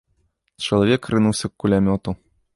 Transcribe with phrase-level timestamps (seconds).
[0.67, 2.17] Чалавек рынуўся к кулямёту.